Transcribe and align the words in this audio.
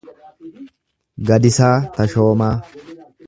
Gadisaa 1.29 1.77
Tashoomaa 1.99 2.53